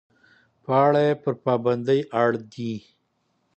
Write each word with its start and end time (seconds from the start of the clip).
په 0.63 0.71
اړه 0.85 1.01
یې 1.07 1.13
پر 1.23 1.33
پابندۍ 1.45 1.99
اړ 2.21 2.29
دي. 2.53 2.73